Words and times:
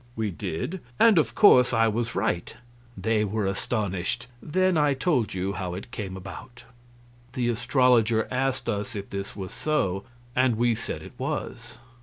We 0.15 0.31
did, 0.31 0.79
and 0.99 1.19
of 1.19 1.35
course 1.35 1.73
I 1.73 1.87
was 1.87 2.15
right. 2.15 2.57
They 2.97 3.23
were 3.23 3.45
astonished; 3.45 4.25
then 4.41 4.75
I 4.75 4.95
told 4.95 5.31
how 5.33 5.75
it 5.75 5.91
came 5.91 6.17
about." 6.17 6.63
The 7.33 7.49
astrologer 7.49 8.27
asked 8.31 8.67
us 8.67 8.95
if 8.95 9.11
this 9.11 9.35
was 9.35 9.51
so, 9.53 10.03
and 10.35 10.55
we 10.55 10.73
said 10.73 11.03
it 11.03 11.13
was. 11.19 11.77